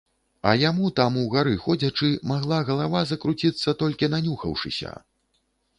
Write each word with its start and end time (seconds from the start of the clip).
А 0.51 0.53
яму, 0.61 0.87
там 0.99 1.19
угары 1.25 1.53
ходзячы, 1.67 2.09
магла 2.33 2.59
галава 2.71 3.05
закруціцца 3.13 3.79
толькі 3.85 4.13
нанюхаўшыся. 4.17 4.99